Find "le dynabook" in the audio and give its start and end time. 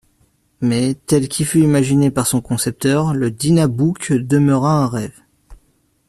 3.13-4.13